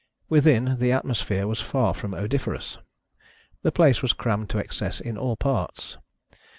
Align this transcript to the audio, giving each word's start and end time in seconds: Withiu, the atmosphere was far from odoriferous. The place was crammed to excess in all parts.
Withiu, 0.31 0.79
the 0.79 0.91
atmosphere 0.91 1.45
was 1.45 1.61
far 1.61 1.93
from 1.93 2.15
odoriferous. 2.15 2.79
The 3.61 3.71
place 3.71 4.01
was 4.01 4.13
crammed 4.13 4.49
to 4.49 4.57
excess 4.57 4.99
in 4.99 5.15
all 5.15 5.35
parts. 5.35 5.97